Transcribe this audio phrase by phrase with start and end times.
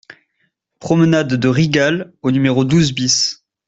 [0.79, 3.43] Promenade de Rigal au numéro douze BIS